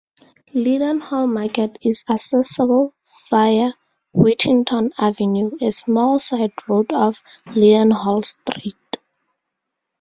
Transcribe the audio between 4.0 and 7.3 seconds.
Whittington Avenue, a small side-road off